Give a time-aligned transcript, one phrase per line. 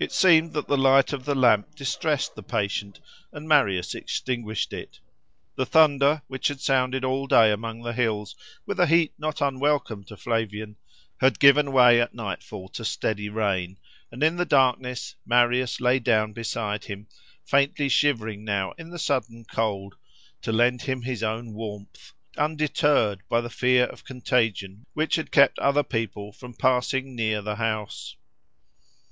[0.00, 2.98] It seemed that the light of the lamp distressed the patient,
[3.30, 4.98] and Marius extinguished it.
[5.54, 8.34] The thunder which had sounded all day among the hills,
[8.66, 10.74] with a heat not unwelcome to Flavian,
[11.20, 13.76] had given way at nightfall to steady rain;
[14.10, 17.06] and in the darkness Marius lay down beside him,
[17.44, 19.94] faintly shivering now in the sudden cold,
[20.42, 25.56] to lend him his own warmth, undeterred by the fear of contagion which had kept
[25.60, 28.16] other people from passing near the house.